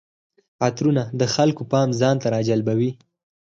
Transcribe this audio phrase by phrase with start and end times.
[0.67, 2.91] عطرونه د خلکو پام ځان ته راجلبوي.